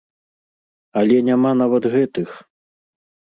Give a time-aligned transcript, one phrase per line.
[1.01, 2.29] Але няма нават гэтых.